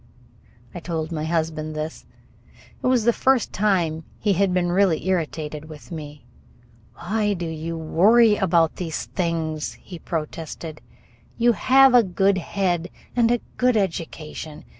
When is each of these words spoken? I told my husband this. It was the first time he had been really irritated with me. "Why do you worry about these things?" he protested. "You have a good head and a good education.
I 0.73 0.79
told 0.79 1.11
my 1.11 1.25
husband 1.25 1.75
this. 1.75 2.07
It 2.83 2.87
was 2.87 3.03
the 3.03 3.13
first 3.13 3.53
time 3.53 4.03
he 4.17 4.33
had 4.33 4.51
been 4.51 4.71
really 4.71 5.07
irritated 5.07 5.65
with 5.65 5.91
me. 5.91 6.25
"Why 6.95 7.33
do 7.35 7.45
you 7.45 7.77
worry 7.77 8.35
about 8.35 8.77
these 8.77 9.05
things?" 9.05 9.73
he 9.73 9.99
protested. 9.99 10.81
"You 11.37 11.51
have 11.51 11.93
a 11.93 12.01
good 12.01 12.39
head 12.39 12.89
and 13.15 13.29
a 13.29 13.41
good 13.57 13.77
education. 13.77 14.65